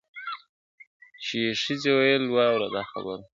چي 1.23 1.35
یې 1.43 1.51
ښځي 1.61 1.91
ویل 1.95 2.23
واوره 2.33 2.67
دا 2.75 2.83
خبره.. 2.91 3.23